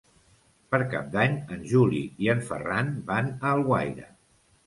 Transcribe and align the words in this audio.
Per 0.69 0.77
Cap 0.93 1.11
d'Any 1.15 1.35
en 1.57 1.67
Juli 1.73 2.01
i 2.27 2.31
en 2.35 2.41
Ferran 2.49 2.91
van 3.11 3.31
a 3.35 3.51
Alguaire. 3.59 4.09